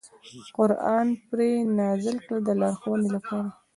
[0.55, 3.49] قران یې پرې نازل کړ د لارښوونې لپاره.